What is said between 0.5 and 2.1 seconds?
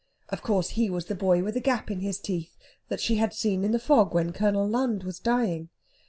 he was the boy with the gap in